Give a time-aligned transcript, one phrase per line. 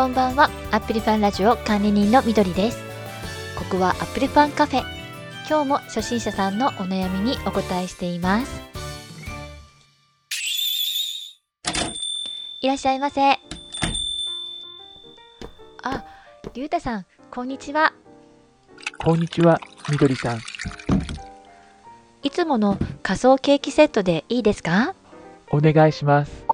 [0.00, 0.48] こんばんは。
[0.70, 2.78] アップルファンラジオ管理人のみどりです。
[3.54, 4.82] ここはアップルファンカフェ。
[5.46, 8.62] 今日も初心者さんのお悩みにお答えしています。
[12.62, 13.32] いらっしゃいませ。
[15.82, 16.04] あ、
[16.54, 17.92] りゅうたさんこんにちは。
[19.04, 20.40] こんにちは、みどりさん。
[22.22, 24.94] いつもの仮想ケーキセットでいいですか？
[25.50, 26.46] お願いします。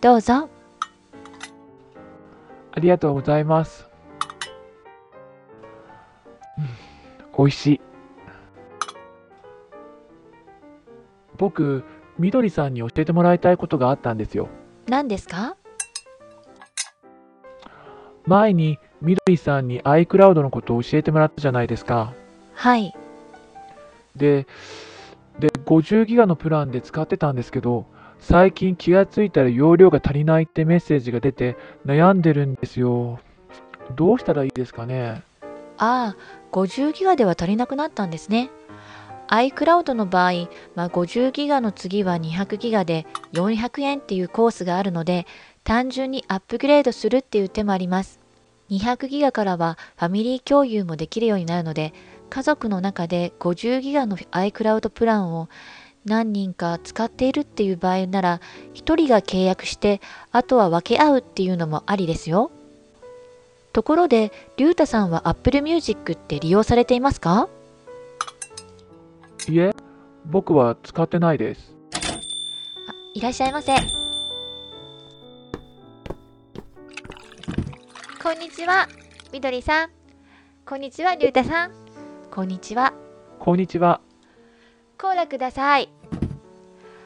[0.00, 0.48] どうぞ
[2.72, 3.88] ありがとうございます。
[6.58, 6.64] うん
[7.36, 7.80] 美味しい。
[11.36, 11.84] 僕、
[12.18, 14.48] みどりさんに教えてもらいたいことがあったんですよ。
[14.88, 15.56] 何ですか？
[18.26, 22.12] 前にみどりさんに iCloud のことを教えてもらったじゃないですか。
[22.54, 22.92] はい
[24.16, 24.46] で、
[25.38, 27.86] で、50ギガのプランで使ってたんですけど、
[28.20, 33.20] 最近気がついたら容量が足りないってメッセージが出て悩んでるんですよ。
[33.96, 35.22] どうしたらいいですかね？
[35.78, 36.16] ああ、
[36.52, 38.50] 50ギガでは足りなくなったんですね。
[39.28, 40.32] iCloud の場合、
[40.74, 45.26] まあ、50ギガの次は200ギガで400円っていうコースがあるので、
[45.64, 48.18] 単純にアップグレードするっていう手もあります。
[48.70, 51.92] 200ギガからはファミリー共有もできるようになるので、
[52.30, 55.48] 家族の中で50ギガの iCloud プランを
[56.04, 58.40] 何人か使っているっていう場合なら、
[58.74, 60.00] 1人が契約して、
[60.32, 62.50] あとは分け合うっていうのもありですよ。
[63.72, 67.48] ところで、りゅうたさんは Apple Music って利用されていますか？
[69.48, 69.74] いえ、
[70.24, 71.74] 僕は使ってないです。
[71.94, 73.74] あいらっしゃいませ。
[78.22, 78.88] こんにちは、
[79.32, 79.90] みどりさん。
[80.66, 81.72] こんにちは、りゅうたさん。
[82.30, 82.92] こんにちは。
[83.38, 84.00] こんにちは。
[85.00, 85.88] コーラください。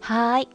[0.00, 0.48] はーい。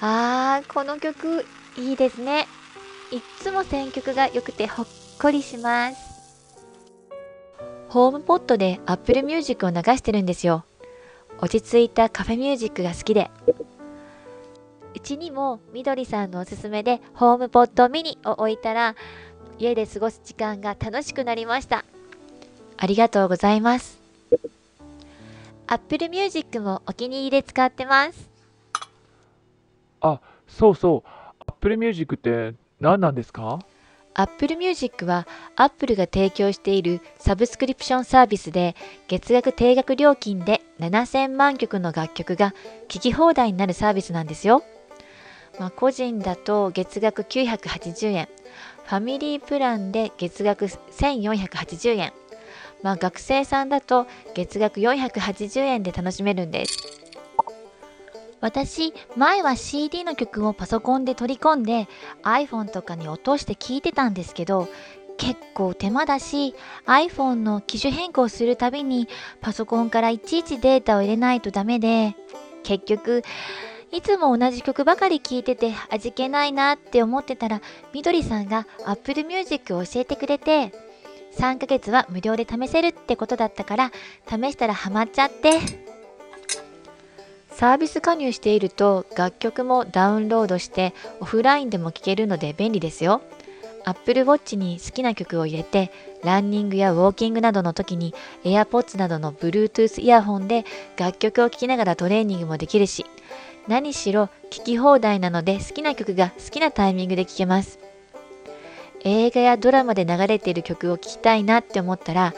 [0.00, 1.44] あー、この曲
[1.76, 2.46] いいですね。
[3.10, 4.86] いっつも選曲が良くてほっ
[5.20, 5.96] こりします。
[7.88, 10.64] ホームポットで Apple Music を流してるんですよ。
[11.40, 13.30] 落ち着いたカフェミュージックが好きで。
[15.06, 18.96] うちにもみどりさんのおすすめでホームポットミニを置いたら
[19.56, 21.84] 家で過ごす時間が楽しくなりました。
[22.76, 24.00] ありがとうございます。
[25.68, 28.28] Apple Music もお気に入りで使ってます。
[30.00, 31.08] あ、そうそう。
[31.46, 33.60] Apple Music って何なんですか
[34.14, 38.74] ？Apple Music は Apple が提供しているサブスクリプションサービスで
[39.06, 42.54] 月額定額料金で7000万曲の楽曲が
[42.88, 44.64] 聴き放題になるサービスなんですよ。
[45.58, 48.28] まあ、個人だと月額980円、
[48.84, 52.12] ファミリープランで月額1480円、
[52.82, 56.76] まあ、学生さんだと月額480円で楽しめるんです。
[58.40, 61.88] 私、前は CD の曲をパソコンで取り込んで
[62.22, 64.68] iPhone とかに落として聞いてたんですけど、
[65.16, 69.08] 結構手間だし iPhone の機種変更するたびに
[69.40, 72.14] パソコンからいちいちデータを入れないとダメで、
[72.62, 73.22] 結局、
[73.92, 80.72] いつも同じ曲ばかり聴いてて味気ないなって思ってたら、みどりさんが Apple Music を教えてくれて、
[81.38, 83.92] 3ヶ月は無料で試せるってことだったから、
[84.28, 85.60] 試したらハマっちゃって。
[87.50, 93.22] サービス加入していると楽曲もダウンロードしてオフラインでも聴けるので便利ですよ。
[93.86, 95.90] Apple Watch に好きな曲を入れて
[96.22, 98.14] ランニングやウォーキングなどの時に
[98.44, 100.66] AirPods などの Bluetooth イヤホンで
[100.98, 103.06] 楽曲を聴きながらトレーニングもできるし
[103.68, 107.78] 何しろ聴き放題なので好きな曲が好きなタイミングで聴けます。
[109.08, 112.34] 映画やドラマで流れている曲を聴きたいなって思ったら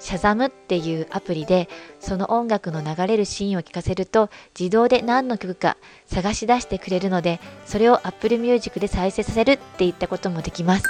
[0.00, 1.68] シャザムっていうアプリで
[1.98, 4.28] その音楽の流れるシーンを聞かせると
[4.58, 10.84] 自動で何の曲か探し出してくれるのでそれを Apple Music で再生させるっていったこともできます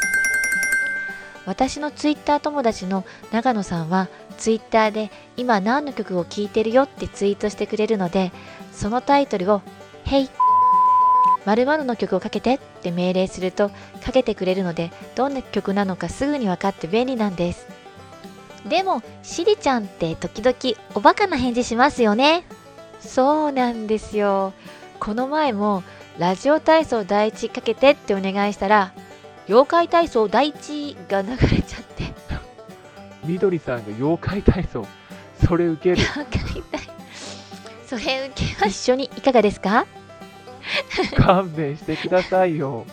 [1.47, 8.33] 私の Twitter 友達の長野さんは Twitter で今何の曲を聴いてるよってツイートしてくれるので
[8.73, 9.63] そのタイトルを
[10.11, 10.29] 「Hey.
[11.47, 13.71] 〇〇の曲をかけてって命令すると
[14.05, 17.69] かけてくれるのでどんな曲なのかすぐに分かって便利なんです。
[18.69, 20.57] でもしりちゃんって時々
[20.97, 22.45] おバカな返事しますよね。
[22.99, 24.53] そうなんですよ。
[24.99, 25.85] この前も
[26.19, 28.93] ラジオ体操第一かけてってお願いしたら
[29.49, 32.13] 妖怪体操第一が流れちゃって。
[33.25, 34.85] みどりさんが妖怪体操。
[35.47, 35.97] それ受ける。
[35.97, 36.91] 妖怪体
[37.87, 39.87] それ受けは一緒にいかがですか？
[41.17, 42.87] 勘弁してくださいよ。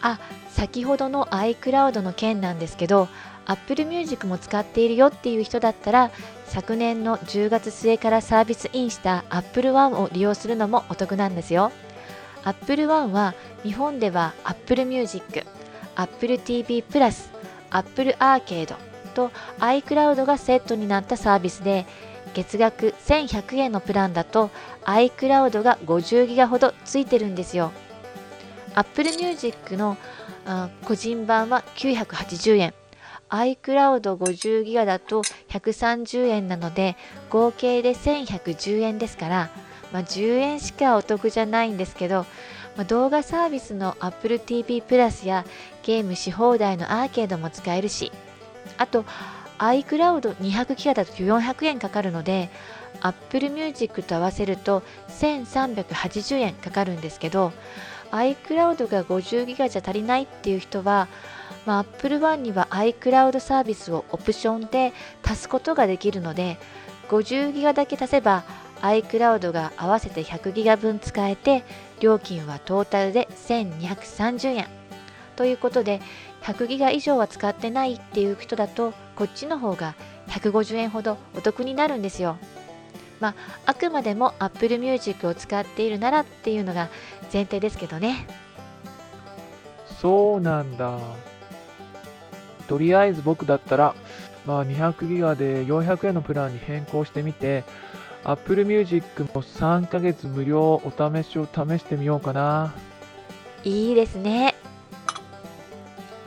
[0.00, 0.18] あ
[0.50, 3.08] 先ほどの iCloud の件なんですけど
[3.46, 6.10] Apple Music も使っているよっていう人だったら
[6.46, 11.72] 昨年の10月末からサービスインした Apple One を利用するのもお得なんですよ
[12.44, 15.44] Apple One は日本では Apple Music、
[15.96, 17.30] Apple TV プラス、
[17.70, 18.74] Apple Arcade
[19.14, 21.86] と iCloud がセットになったサービスで
[22.34, 24.50] 月額1100円のプランだと
[24.84, 27.72] iCloud が50ギガほどついてるんですよ。
[28.74, 29.96] Apple Music の
[30.84, 32.74] 個人版は980円。
[33.32, 36.96] iCloud50 ギガだと130円なので
[37.30, 39.50] 合計で1110円ですから、
[39.90, 42.26] まあ、10円しかお得じゃないんですけど、
[42.76, 45.46] まあ、動画サービスの Apple TV プラスや
[45.82, 48.12] ゲームし放題のアーケードも使えるし
[48.76, 49.06] あと
[49.62, 52.50] iCloud200 ギガだと400円かかるので
[53.00, 57.52] Apple Music と合わせると1380円かかるんですけど
[58.10, 61.08] iCloud が50ギガじゃ足りないっていう人は、
[61.64, 64.92] まあ、Apple One には iCloud サービスをオプションで
[65.22, 66.58] 足すことができるので
[67.08, 68.44] 50ギガだけ足せば
[68.80, 71.62] iCloud が合わせて100ギガ分使えて
[72.00, 74.66] 料金はトータルで1230円
[75.36, 76.00] ということで
[76.42, 79.94] 100ギガ以上は使ってないっていう人だとこっちの方が
[80.28, 82.36] 150円ほどお得になるんですよ。
[83.20, 83.34] まあ、
[83.66, 86.88] あくまでも Apple Music を使っているならっていうのが
[87.32, 88.26] 前提ですけどね。
[90.00, 90.98] そうなんだ。
[92.66, 93.94] とりあえず僕だったら、
[94.44, 97.62] まあ、200ギガで400円のプランに変更してみて、
[98.24, 102.74] Apple Music も3ヶ月無料お試しを試してみようかな。
[103.62, 104.56] いいですね。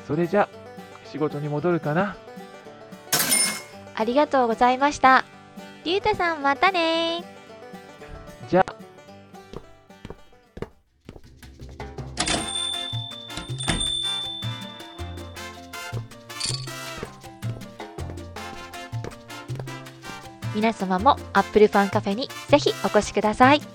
[0.07, 0.47] それじゃ、
[1.11, 2.15] 仕事に戻るかな。
[3.95, 5.25] ありがとうございました。
[5.83, 7.23] りゅうたさんまたね
[8.49, 8.75] じゃあ、
[20.53, 23.74] 皆様も Apple ファンカフェにぜひお越しください。